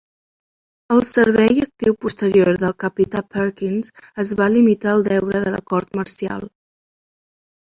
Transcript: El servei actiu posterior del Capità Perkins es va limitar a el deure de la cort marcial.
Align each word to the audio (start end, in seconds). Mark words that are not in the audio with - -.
El 0.93 1.03
servei 1.09 1.59
actiu 1.65 1.93
posterior 2.05 2.49
del 2.63 2.73
Capità 2.85 3.21
Perkins 3.35 3.93
es 4.25 4.33
va 4.41 4.49
limitar 4.55 4.91
a 4.95 4.97
el 5.01 5.07
deure 5.11 5.43
de 5.45 5.55
la 5.59 5.63
cort 5.75 6.01
marcial. 6.01 6.51